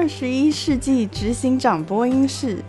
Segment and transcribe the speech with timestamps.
[0.00, 2.64] 二十一世纪执行长播音室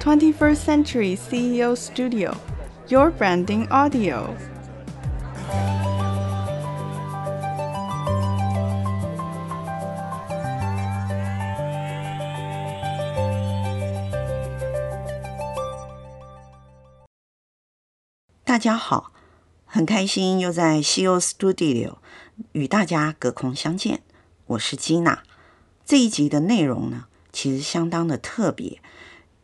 [0.00, 4.28] ，Twenty First Century CEO Studio，Your Branding Audio。
[18.44, 19.10] 大家好，
[19.64, 21.96] 很开心又在 CEO Studio
[22.52, 24.02] 与大家隔空相见，
[24.46, 25.24] 我是吉娜。
[25.90, 28.80] 这一集的内容呢，其实相当的特别，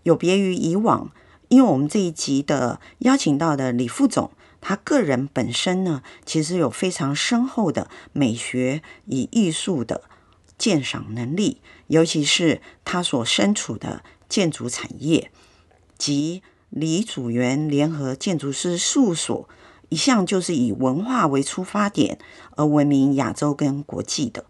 [0.04, 1.10] 有别于以往，
[1.48, 4.30] 因为我们这一集的邀请到的李副总，
[4.60, 10.02] 他个人本身呢，其实有非常深厚的美学与艺术的
[10.56, 15.32] 鉴赏能力，尤其是他所身处的建筑产业
[15.98, 19.48] 及李祖原联合建筑师事务所，
[19.88, 22.20] 一向就是以文化为出发点
[22.54, 24.44] 而闻名亚洲跟国际的，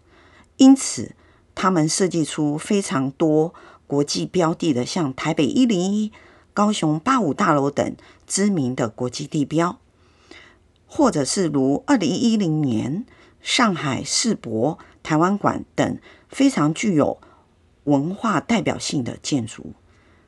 [0.57, 1.15] 因此。
[1.59, 3.51] 他们设计出非常多
[3.87, 6.11] 国际标的的，像台北一零一、
[6.53, 7.95] 高雄八五大楼等
[8.27, 9.79] 知名的国际地标，
[10.85, 13.07] 或者是如二零一零年
[13.41, 15.97] 上海世博台湾馆等
[16.29, 17.19] 非常具有
[17.85, 19.73] 文化代表性的建筑。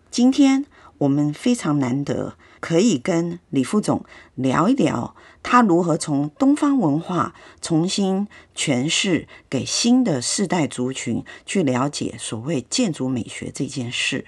[0.09, 0.66] 今天
[1.00, 4.05] 我们非常难得可以跟李副总
[4.36, 5.16] 聊一聊。
[5.41, 14.25] 他如何从东方文化重新诠释给新的世代族群去了解所谓建筑美学这件事？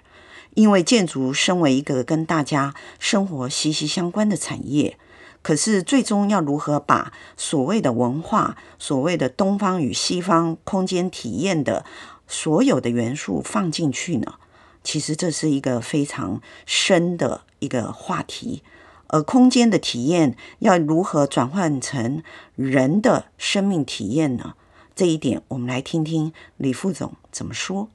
[0.54, 4.98] 因为建筑身为一个跟大家生活息息相关的产业，
[5.42, 11.86] 可是最终要如何把所谓的文化、所谓的东方与西方空间体验的
[12.28, 14.36] 所有的元素放进去呢？
[14.84, 18.64] 其实这是一个非常深的一个话题。
[19.08, 22.24] 而空间的体验要如何转换成
[22.56, 24.56] 人的生命体验呢？
[24.96, 27.90] 这一点，我们来听听李副总怎么说。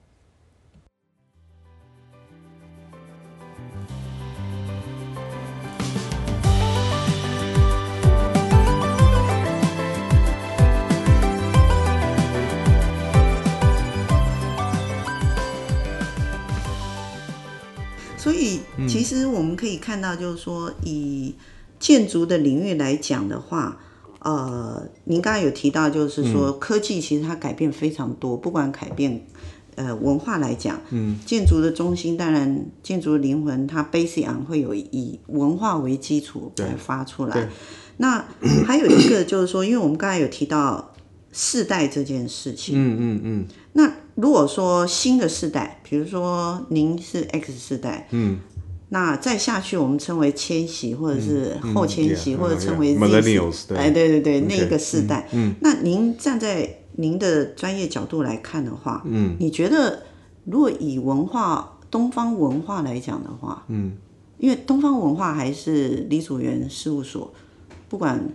[18.86, 21.34] 以，其实我们可以看到，就是说，以
[21.78, 23.78] 建筑的领域来讲的话，
[24.20, 29.26] 呃，您刚才有提到，就是说，科技其实它改变非常多，不管改变
[29.74, 37.48] 呃文化来讲，嗯，建筑的中心，当然建筑的灵魂，它 basic 会有以文化为基础来发出来。
[37.98, 38.24] 那
[38.66, 40.92] 还有一个就是说，因为我们刚才有提到
[41.32, 43.92] 世代这件事情，嗯嗯嗯，那。
[44.16, 48.38] 如果说新的世代，比如说您是 X 世代，嗯，
[48.88, 60.02] 那再下去我们称为千禧或者是后千禧，或者称为 Millennials，哎，对对对那个世代，嗯，那您站在您的专业角度来看的话，嗯，你觉得
[60.44, 63.96] 如果以文化东方文化来讲的话，嗯，
[64.38, 67.32] 因为东方文化还是李祖源事务所，
[67.88, 68.28] 不管。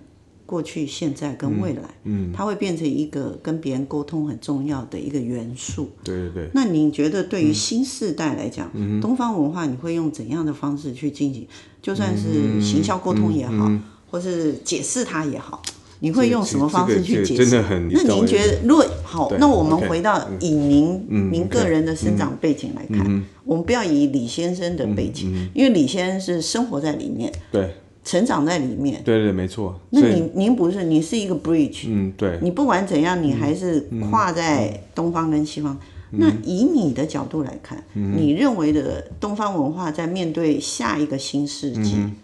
[0.52, 5.90] 过去、现在跟未来，嗯，嗯，它会变成一个跟别人沟通很重要的一个元素。
[6.04, 6.50] 对对对。
[6.54, 11.48] 那你觉得对于新世代来讲，嗯，东方文化你会用怎样的方式去进行？
[11.82, 15.62] 就算是行销沟通也好，嗯嗯嗯，或是解释它也好，
[16.02, 17.36] 你会用什么方式去解释？
[17.38, 17.90] 这个这个、真的很。
[17.94, 27.32] 那您觉得，如果好，那我们回到以您、嗯、您个人的生长背景来看，嗯、我们不要以李先生的背景，因为李先生是生活在里面。
[27.50, 27.74] 对。
[28.04, 29.80] 成长在里面，对对，没错。
[29.92, 32.40] 那您您不是，你是一个 bridge，嗯，对。
[32.42, 35.78] 你不管怎样，你还是跨在东方跟西方。
[36.14, 42.16] 嗯、那以你的角度来看，嗯、你认为的东方文化在面对下一个新世纪，嗯、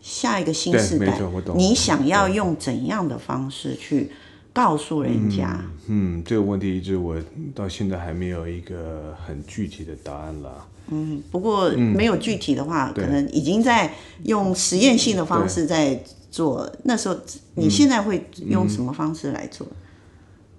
[0.00, 1.18] 下一个新世代，
[1.54, 4.10] 你想要用怎样的方式去
[4.52, 5.60] 告诉人家？
[5.88, 7.16] 嗯，嗯，这个问题一直我
[7.54, 10.66] 到现在还没有一个很具体的答案了。
[10.88, 13.94] 嗯，不过没有具体的话，嗯、可能已经在
[14.24, 16.70] 用实验性的方式在做。
[16.84, 17.16] 那时候，
[17.54, 19.66] 你现在会用什么方式来做？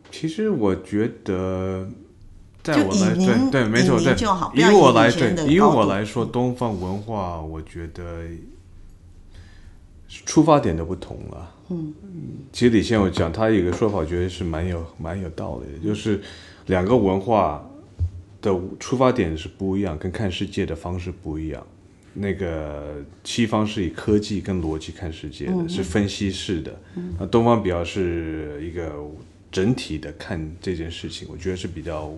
[0.10, 1.88] 其实我觉得，
[2.64, 4.16] 在我来对对没错，对
[4.64, 8.04] 以我来对以我来说，东方文化，我觉得
[10.08, 11.52] 出发点都不同了。
[11.70, 11.94] 嗯，
[12.52, 16.22] 其实李先我讲，他有一个说法，我觉得是蛮有蛮有道理的，就是
[16.68, 17.68] 两个文化。
[18.44, 21.66] 的出发点是不一样，跟看世界的方式不一样。
[22.16, 26.72] 那个西方是以科技跟逻辑看世界的，嗯、是分析式的；
[27.18, 28.94] 那、嗯、东方比较是一个
[29.51, 32.13] 整体的看这件事情，我觉得是比较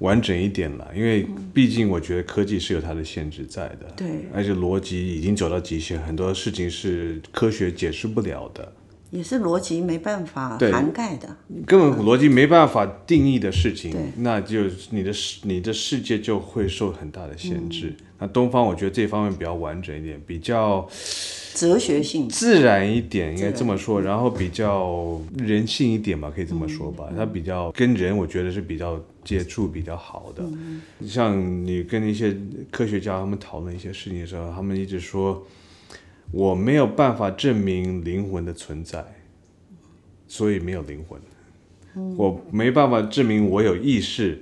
[0.00, 0.90] 完整一点了。
[0.96, 1.24] 因为
[1.54, 8.72] 毕竟我觉得科技是有它的限制在的，对，而且逻辑已经走到极限，很多事情是科学解释不了的。
[9.10, 11.36] 也是逻辑没办法涵盖的，
[11.66, 14.60] 根本逻辑没办法定义的事情，对那就
[14.90, 17.88] 你的世你的世界就会受很大的限制。
[17.98, 20.88] 嗯、那东方，我觉得这方面比较完整一点，比较
[21.54, 24.00] 哲学性、自然一点，应该这么说。
[24.00, 27.06] 然后比较人性一点吧，可以这么说吧。
[27.10, 30.44] 嗯、它比较跟人，我觉得是比较接触比较好的。
[30.44, 32.36] 嗯、像你跟一些
[32.70, 35.44] 科学家他们讨论一些事情的时候，他们一直说。
[36.32, 39.04] 我没有办法证明灵魂的存在，
[40.28, 41.20] 所以没有灵魂。
[41.96, 44.40] 嗯、我没办法证明我有意识，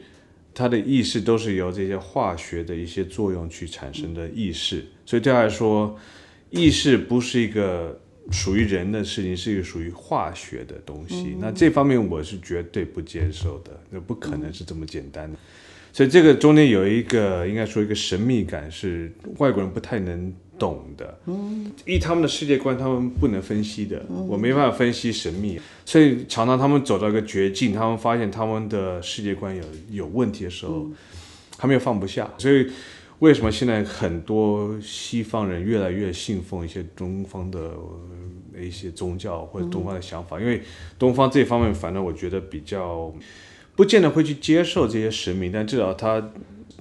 [0.52, 4.84] 它的意识都是由这些化学的一些作用去产生的意识。
[5.06, 5.98] 所以对他来说，
[6.50, 7.98] 意识不是一个
[8.30, 11.36] 属于人的事情，是一个属于化学的东西。
[11.36, 15.34] 嗯、那这方面我是绝对不接受的，那不可能是这么简单的。
[15.34, 15.40] 嗯、
[15.94, 20.30] 所以这个中间有一个应该说一个神秘感，是外国人不太能。
[20.58, 30.94] 懂的，嗯，以他们的世界观，他们不能分析的，嗯、我没办法分析神秘，所以常常他们走到一个绝境，他们发现他们的世界观有有问题的时候，嗯、
[31.56, 32.28] 他们又放不下。
[32.38, 32.66] 所以
[33.20, 37.72] 为什么现在很多西方人越来越信奉一些东方的
[38.60, 40.38] 一些宗教或者东方的想法？
[40.38, 40.62] 嗯、因为
[40.98, 43.14] 东方这方面，反正我觉得比较
[43.76, 46.30] 不见得会去接受这些神明，但至少他。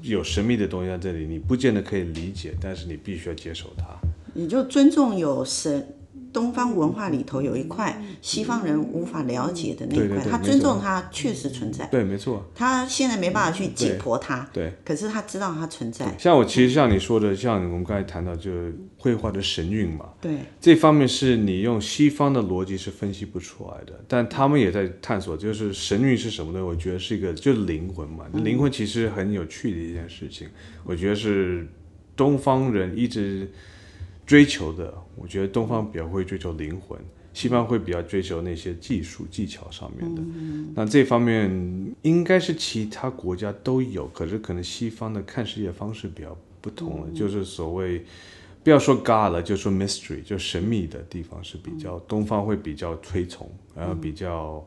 [0.01, 3.85] 有神秘的东西在这里，你不见得可以理解，但是你必须要接受它。
[4.33, 5.87] 你就尊重有神。
[6.33, 11.85] 东方文化里头有一块西方人无法了解的那一块，他尊重它确实存在。
[11.87, 12.45] 对，没错。
[12.53, 14.73] 他现在没办法去解剖它，对。
[14.85, 16.15] 可是他知道它存在。
[16.17, 20.37] 像我其实像你说的，像我们刚才谈到就是绘画的神韵嘛，对。
[20.59, 26.63] 这方面是你用西方的逻辑是分析不出来的，但他们也在探索，就是神韵是什么呢？
[26.63, 30.47] 我觉得是一个就是灵魂嘛，灵魂其实很有趣的一件事情。
[30.83, 31.67] 我觉得是
[32.15, 33.51] 东方人一直。
[34.27, 36.99] 追求的，我觉得东方比较会追求灵魂，
[37.33, 40.21] 西方会比较追求那些技术技巧上面的。
[40.21, 41.49] 嗯、那这方面
[42.01, 48.03] 应该是其他国家都有，可是可能西方的看世界方式比较不同了，嗯、就是所谓
[48.65, 54.61] 不要说 God 了，就说 mystery，就神秘的地方是比较、嗯、东方会比较推崇，然后比较、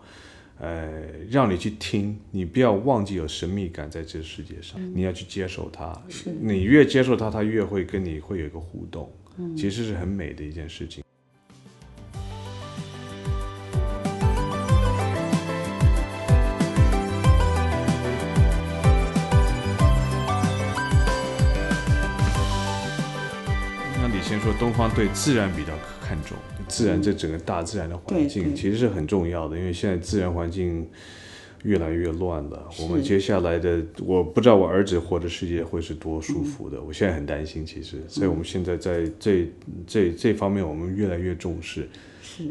[0.60, 6.30] 嗯、呃让你去听，你不要忘记有神秘感在这个世界上，嗯、你要去接受它，是。
[6.40, 9.12] 你越接受它，它越会跟你会有一个互动。
[9.56, 11.02] 其实是很美的一件事情。
[24.00, 26.36] 那你先说，东方对自然比较看重，
[26.68, 30.88] 自然这整个大自然的环境其实是很重要的，因为现在自然环境。
[31.62, 32.68] 越来越乱了。
[32.80, 36.78] 我们接下来的，我不知道我儿子活的世界会是多舒服的。
[36.78, 39.50] 嗯、我现在很担心，其实，所以我们现在在这
[39.86, 41.88] 这这方面，我们越来越重视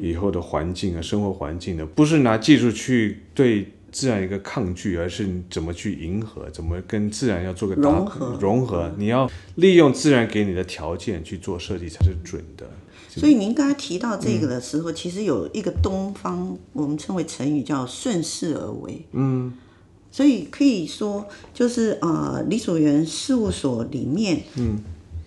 [0.02, 8.38] 以后的环境啊，生活环境的，不是拿技术去对自然一个抗拒，而是怎么去迎合，怎么跟自然要做个融合。
[8.39, 12.70] 融合，你要利用自然给你的条件去做设计才是准的。
[13.10, 19.06] 所以您刚才提到这个的时候，嗯、其实有一个东方，我们称为成语叫顺势而为。
[19.13, 19.51] 嗯，
[20.12, 24.78] 所以可以说，就是呃，李祖原事务所里面，嗯，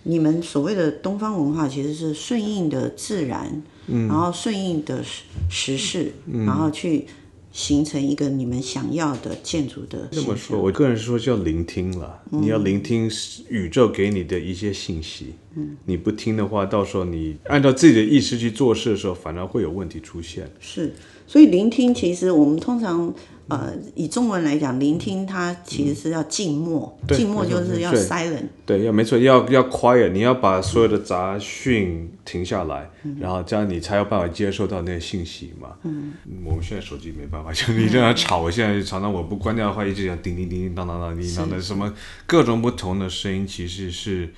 [0.03, 5.03] 你们所谓的东方文化其实是顺应的自然，嗯，然后顺应的
[5.49, 7.05] 时事，嗯、然后去。
[7.53, 10.09] 形成一个你们想要的建筑的。
[10.11, 12.19] 这么说，我个人说叫聆听了。
[12.31, 13.07] 嗯、你要聆听
[13.47, 15.35] 宇宙给你的一些信息。
[15.55, 20.49] 嗯，你不听的话，到时候你按照自己的意识去做事的时候，反而会有问题出现。
[20.59, 20.93] 是，
[21.27, 23.13] 所以聆听其实我们通常。
[23.49, 28.45] 呃，以中文来讲，聆听它其实是要静默，嗯、静默就是要 silent。
[28.65, 35.73] 对，要没错，要要 quiet，你要把所有的杂讯停下来，嗯、然后这样你才有办法接受到那些信息嘛。
[35.83, 36.13] 嗯，
[36.45, 41.93] 我们现在手机没办法，就你这样吵，我现在常常我不关掉的话，一直讲叮叮叮叮当当当叮当的什么
[42.25, 44.29] 各种不同的声音，其实是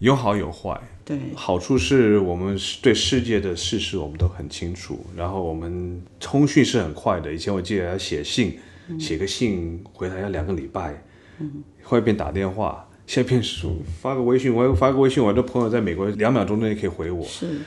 [0.00, 0.78] 有好有坏。
[1.04, 7.32] 对，好处是我们对世界的事实我们都很清楚，然后我们通讯是很快的。
[7.32, 11.02] 以前我记得要写信，嗯、写个信回来要两个礼拜，
[11.38, 17.24] 嗯，后来变打电话，现在变数发个微信，我发个微信，我的朋友在美国两秒钟内可以回我。
[17.24, 17.58] 是是。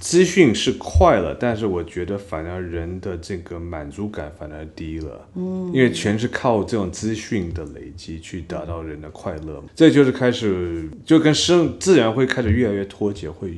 [0.00, 5.28] 资讯是快了，但是我觉得反而人的这个满足感反而低了。
[5.34, 13.56] 嗯，因为全是靠这种资讯的累积去达到人的快乐，这就是开始就跟生自然会开始越来越脱节，会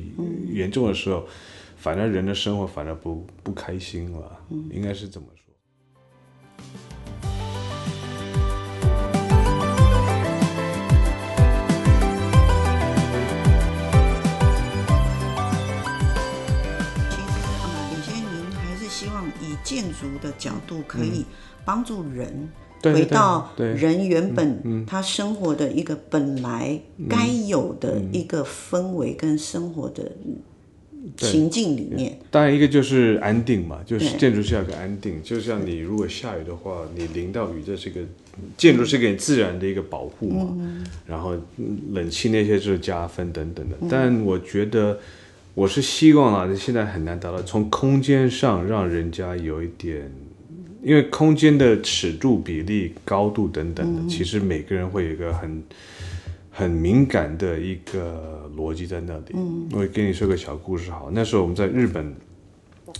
[0.51, 1.25] 严重的时候，
[1.77, 4.39] 反而人的生活反而不不开心了。
[4.71, 5.38] 应该是这么说。
[19.69, 21.23] 建筑的角度，可以
[21.63, 22.49] 帮助人
[22.81, 30.11] 回到对人原本他生活的一个本来该有的一个氛围跟生活的
[31.15, 32.17] 情境里面。
[32.31, 35.21] 当然，一个就是安定嘛，就是建筑是要个安定。
[35.21, 38.01] 就像你如果下雨的话，你淋到雨，这是个
[38.57, 40.83] 建筑是给自然的一个保护嘛。
[41.05, 41.35] 然后
[41.91, 43.75] 冷气那些就是加分等等的。
[43.87, 44.97] 但我觉得
[45.53, 50.11] 我是希望啊，现在很难达到从空间上让人家有一点。
[50.81, 55.61] 因为空间的尺度、比例、高度等等的，其实每个人会有一个很
[56.49, 59.33] 很敏感的一个逻辑在那里。
[59.33, 61.09] 嗯，我跟你说个小故事好。
[61.11, 62.15] 那时候我们在日本，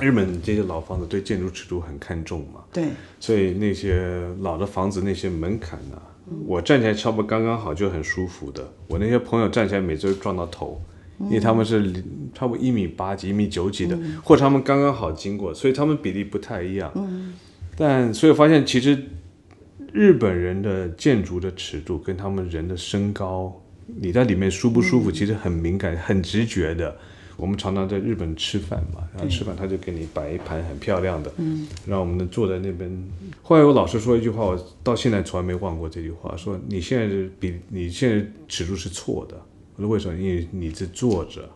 [0.01, 2.65] 日本这些老房子对建筑尺度很看重嘛。
[2.74, 2.89] 对。
[3.18, 6.03] 所以那些老的房子那些门槛啊，
[6.46, 8.70] 我站起来差不多刚刚好，就很舒服的。
[8.88, 10.82] 我那些朋友站起来每次都撞到头，
[11.22, 11.92] 因为他们是
[12.34, 16.92] 差不多一米八几、一米九几的，或者他们刚刚好经过，所以他们比例不太一样。
[16.96, 17.34] 嗯。
[17.76, 18.98] 但所以我发现，其实
[19.92, 23.62] 日本人的建筑的尺度跟他们人的身高，
[24.00, 26.96] 你在里面舒不舒服，其实很敏感、很直觉的。
[27.38, 32.92] 我们常常在日本吃饭嘛，然后吃饭他就给你摆一盘很漂亮的，嗯，让我们能坐在那边。
[33.42, 39.42] 后来我老师说一句话，我到现在从来没忘过这句话，说你现在是比你现在尺度是错的。
[39.88, 40.18] 为什么？
[40.20, 41.50] 因为你是坐着。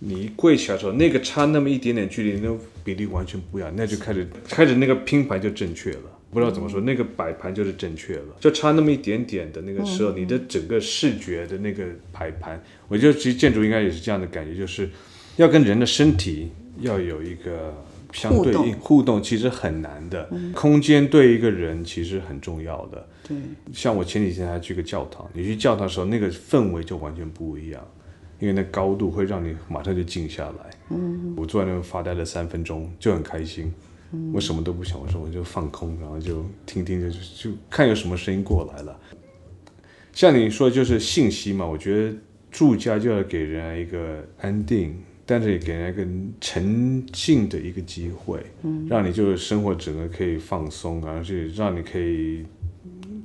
[0.00, 2.52] 你一跪起来的时候，那个差那么一点点距离，那
[2.82, 6.18] 比例完全不一样，那就开始开始那个拼盘就正确了。
[6.32, 14.88] 不知道怎么说，那个摆盘就是正确了，就差那么一点点的那个时候，你的整个视觉的那个摆盘，我觉得其实建筑应该也是这样的感觉，就是
[15.36, 16.48] 要跟人的身体
[16.80, 17.72] 要有一个
[18.12, 20.30] 相对应互动，其实很难的。
[20.54, 23.06] 空间对一个人其实很重要的。
[23.26, 23.36] 对，
[23.72, 27.82] 像我前几天还去个教堂，你去教堂的时候，那个氛围就完全不一样。
[28.38, 30.70] 因为那高度会让你马上就静下来。
[30.90, 33.72] 嗯，我坐在那边发呆了三分钟，就很开心。
[34.10, 38.98] 嗯，我什么都不想，我说我就放空，然后就听听，就就看有什么声音过来了。
[40.12, 41.64] 像你说，就是信息嘛。
[41.64, 42.16] 我觉得
[42.50, 46.04] 住家就要给人一个安定，但是也给人一个
[46.40, 52.44] 沉静的一个机会，嗯，让你就是生活整个可以放松，然后是让你可以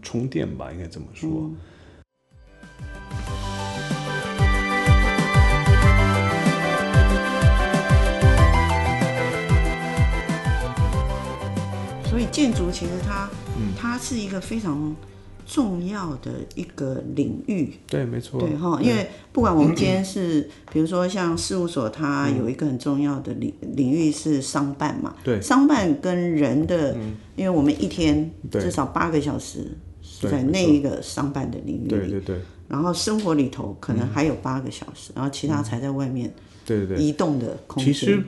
[0.01, 1.29] 充电吧，应该这么说。
[1.29, 1.57] 嗯。
[12.05, 14.95] 所以建筑其实它，嗯，它是一个非常
[15.47, 17.73] 重要的一个领域。
[17.87, 18.39] 对，没错。
[18.39, 25.15] 对哈，因为不管我们今天是，嗯、 比如说像事务所，它有一个很重要的领领域是商办嘛。
[25.23, 25.41] 对。
[25.41, 29.71] 商办跟人的，嗯、因为我们一天至少八个小时
[30.21, 31.87] 在那一个商办的领域里。
[31.87, 32.41] 对对对。
[32.67, 36.31] 然后生活里头可能还有八个小时，嗯、然后其他才在外面。
[36.65, 36.97] 对对对。
[36.97, 37.93] 移动的空间。
[37.93, 38.21] 其实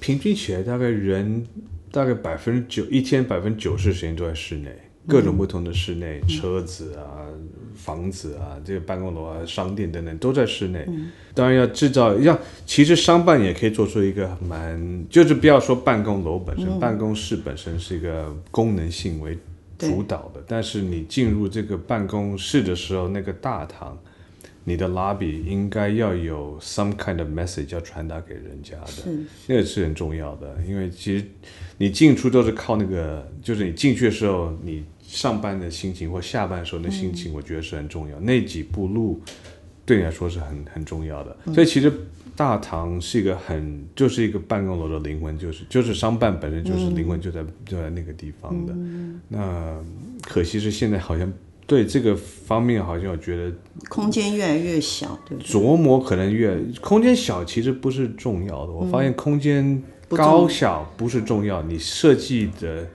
[0.00, 1.46] 平均起来大概人。
[1.94, 4.74] 大概百分之九一天百分之九十时间都在室内，
[5.08, 7.26] 各种不同的室内，嗯、车子啊、
[7.74, 10.84] 房子啊、这个办公楼啊、商店等等都在室内。
[10.88, 19.36] 嗯、当然要制造，要其实商办也可以做出一个蛮，就是不要说办公楼本身，嗯、办公室本身是一个功能性为
[19.78, 23.98] 主导的，但是你进入这个办公室的时候，那个大堂。
[24.64, 29.12] 你的 lobby 应该要有 some kind of message 要传达给人家的，
[29.48, 30.56] 那个是很重要的。
[30.64, 31.24] 因为其实
[31.78, 38.18] 你进出都是靠那个，就是你进去的时候，你上班的心情或下班的时候的心情，我觉得是很重要。
[38.18, 39.20] 嗯、那几步路
[39.84, 41.36] 对你来说是很很重要的。
[41.44, 41.92] 嗯、所以其实
[42.34, 48.72] 大堂是一个很，就是一个办公楼的灵魂，就是就是商办本身就是灵魂就在、嗯、就在那个地方的。
[48.72, 49.76] 嗯、那
[50.22, 51.30] 可惜是现在好像。
[51.64, 53.50] 对这个方面，好像我觉得
[53.88, 55.48] 空间越来越小，对不对？
[55.48, 58.72] 琢磨可能越空间小，其实不是重要的。
[58.72, 62.86] 我发现空间高小不是重要，你设计的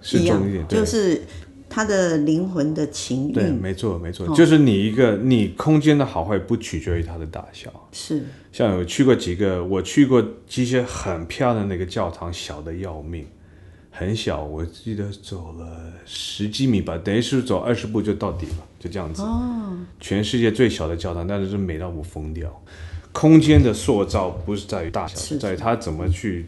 [0.00, 1.22] 是重一点，就是
[1.68, 3.32] 它的灵魂的情。
[3.32, 7.70] 对，没错，没错，就是你一个你空间的好坏不取决于它的大小。
[7.92, 13.26] 是，像有去过几个，我去过一些很漂亮的那个教堂，小的要命。
[13.90, 19.22] 很小，我记得走了十几米吧，等于是走二十步就到底了，就这样子。
[19.22, 22.62] 哦，全世界最小的教堂，但是是美到我疯掉。
[23.12, 26.44] 空间的塑造不是在于大小，是在于它怎么去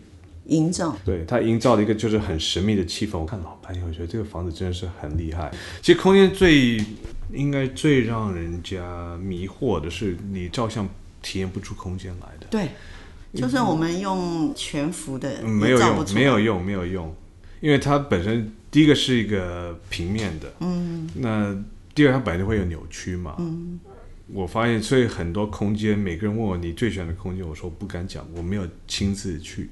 [0.49, 0.95] 营造。
[1.05, 3.19] 对，他营造了一个就是很神秘的气氛。
[3.19, 5.51] 我看老半天，我觉得这个房子真的是很厉害。
[5.81, 6.79] 其实空间最
[7.33, 10.89] 应该最让人家迷惑的是，你照相
[11.23, 12.47] 体验不出空间来的。
[12.51, 12.69] 对，
[13.35, 17.15] 就算我们用全幅的，嗯，没有用，没有用，没有用。
[17.61, 21.57] 因为它本身第一个是一个平面的，嗯，那
[21.93, 23.81] 第二它本来就会有扭曲嘛，嗯，
[24.33, 29.69] 我发现所以很多空间，每个人问我你最喜欢的空间，我说我不敢讲，我没有亲自去，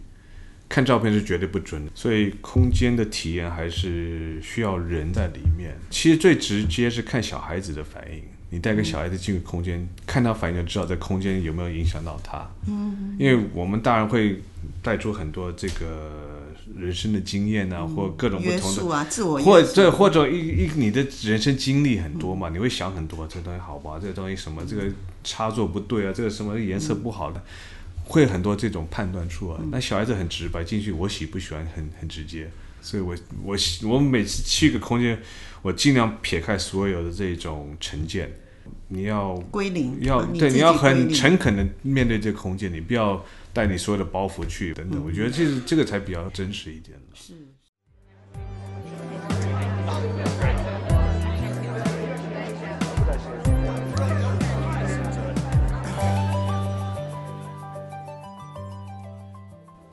[0.68, 1.90] 看照片是绝对不准的。
[1.94, 5.76] 所以空间的体验还是需要人在里面。
[5.90, 8.23] 其实最直接是看小孩子的反应。
[8.50, 12.49] 你带个小孩子进入空间，嗯、看他反应就知道这空间有没有影响到他。
[12.68, 14.40] 嗯，因为我们当然会
[14.82, 16.35] 带出很多这个。
[16.76, 24.82] 人生的经验啊，或各种不同的，啊、自我或这或者一一你的人生经历很多嘛，嗯、你会想很多，这个东西好不好，这个东西什么，这个
[25.23, 27.44] 插座不对啊，这个什么颜色不好的，嗯、
[28.06, 29.60] 会很多这种判断出啊。
[29.70, 35.20] 那、嗯、小孩子很直白，进去我喜不喜欢很很直接，所以我我我每次去一个空间，
[35.62, 38.30] 我尽量撇开所有的这种成见，
[38.88, 43.22] 你要归零，要对，你要很诚恳的面对这个空间，你不要。
[43.56, 46.94] 带你所有的包袱去等等，我觉得这这个才比较真实一点。
[47.14, 47.32] 是。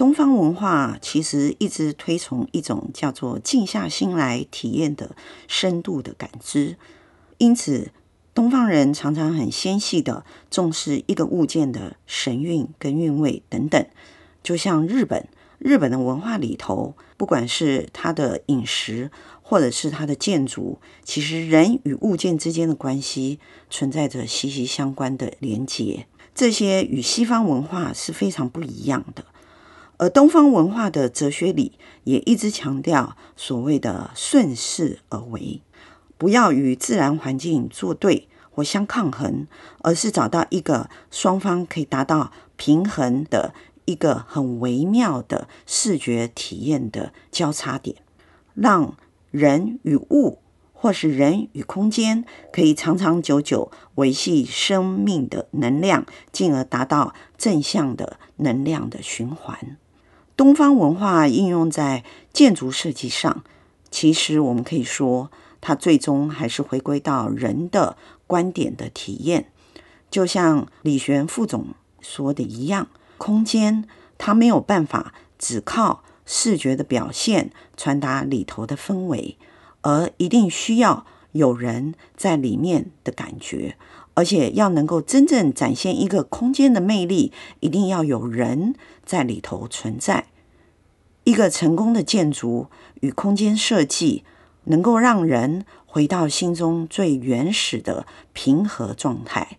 [0.03, 5.15] 东方文化其实一直推崇一种叫做静下心来体验的
[5.47, 6.75] 深度的感知，
[7.37, 7.91] 因此。
[8.33, 13.85] 东方人常常很纤细地重视一个物件的神韵跟韵味等等，
[14.43, 19.09] 就像日本，日本的文化里头，不管是它的饮食
[19.41, 26.07] 或者是它的建筑，其实人与物件之间的关系存在着息息相关的连结。
[26.35, 29.23] 这些与西方文化是非常不一样的，
[30.03, 35.61] 而东方文化的哲学里也一直强调所谓的顺势而为。
[36.17, 39.47] 不要与自然环境作对或相抗衡，
[39.79, 43.53] 而是找到一个双方可以达到平衡的
[43.85, 47.95] 一个很微妙的视觉体验的交叉点，
[48.53, 48.97] 让
[49.31, 50.39] 人与物
[50.73, 59.77] 或是人与空间可以长长久久维系生命的能量，进而达到正向的能量的循环。
[60.35, 63.43] 东方文化应用在建筑设计上，
[63.91, 65.31] 其实我们可以说。
[65.65, 67.95] 它最终还是回归到人的
[68.27, 69.49] 观点的体验，
[70.11, 71.67] 就像李玄副总
[72.01, 79.37] 说的一样，空间它没有办法只靠视觉的表现传达里头的氛围，
[79.83, 83.75] 而一定需要有人在里面的感觉，
[84.15, 88.73] 而且要能够真正展现一个空间的魅力，一定要有人
[89.05, 90.25] 在里头存在。
[91.25, 92.67] 一个成功的建筑
[93.01, 94.23] 与空间设计。
[94.65, 99.57] 能够让人回到心中最原始的平和状态，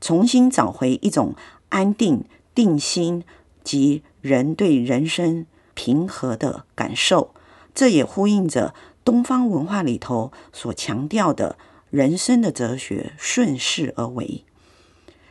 [0.00, 1.34] 重新找回一种
[1.70, 3.24] 安定、定心
[3.64, 5.44] 及人对人生
[5.74, 7.34] 平和的感受。
[7.74, 8.74] 这也呼应着
[9.08, 11.56] 东方文化里头所强调的
[11.88, 14.44] 人生的哲学——顺势而为。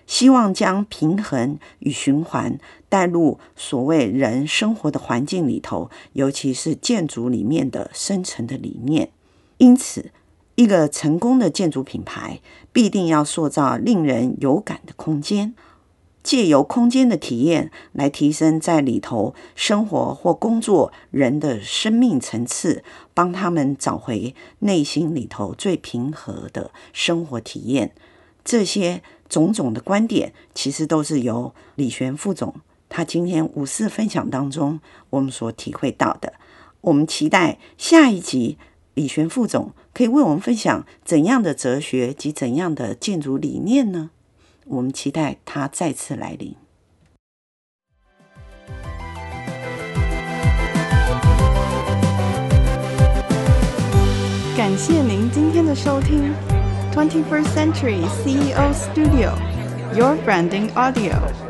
[0.08, 2.58] 希望将平衡与循环
[2.90, 9.12] 带入所谓人生活的环境里头，尤其是建筑里面的深层的理念。
[9.60, 10.10] 因此，
[10.56, 12.40] 一个成功的建筑品牌
[12.74, 15.54] 必定要塑造令人有感的空间，
[16.28, 27.94] 借由空间的体验来提升在里头生活或工作人的生命层次，帮他们找回内心里头最平和的生活体验。
[28.44, 29.02] 这些。
[29.30, 32.56] 种种的观点，其实都是由李玄副总
[32.88, 36.32] 他今天五四分享当中我们所体会到的。
[36.80, 38.58] 我们期待下一集
[38.94, 44.12] 李玄副总可以为我们分享怎样的哲学及怎样的建筑理念呢？
[44.70, 46.56] 我们期待它再次来临。
[54.58, 56.34] 感谢您今天的收听。
[56.92, 59.34] ，Twenty First Century CEO Studio,
[59.96, 61.47] your branding audio.